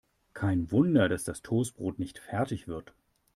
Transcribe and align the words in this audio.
Kein 0.33 0.71
Wunder, 0.71 1.09
dass 1.09 1.25
das 1.25 1.43
Toastbrot 1.43 1.99
nicht 1.99 2.17
fertig 2.17 2.67
wird. 2.67 2.95